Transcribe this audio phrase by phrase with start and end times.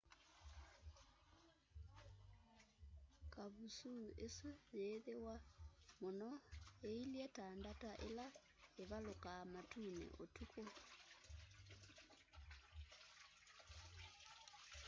[3.33, 5.35] kavusuu isu yiithiwa
[5.99, 6.29] muno
[6.89, 8.25] iilye ta ndata ila
[8.83, 10.63] ivalukaa matuni utuku